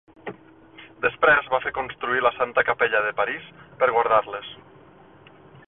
[1.03, 3.53] Després va fer construir la Santa Capella de París
[3.83, 4.51] per guardar-les.